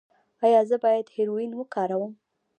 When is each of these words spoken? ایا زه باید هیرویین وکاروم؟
ایا 0.45 0.61
زه 0.69 0.75
باید 0.83 1.07
هیرویین 1.15 1.51
وکاروم؟ 1.55 2.13